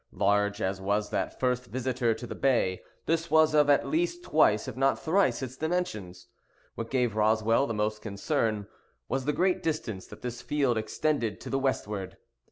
[0.13, 4.67] Large as was that first visitor to the bay, this was of at least twice
[4.67, 6.25] if not of thrice its dimensions.
[6.73, 8.65] What gave Roswell the most concern
[9.07, 12.17] was the great distance that this field extended to the westward.